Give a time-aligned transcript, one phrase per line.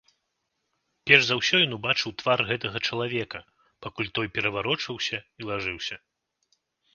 [1.09, 3.39] Перш за ўсё ён убачыў твар гэтага чалавека,
[3.87, 5.95] пакуль той пераварочваўся і лажыўся.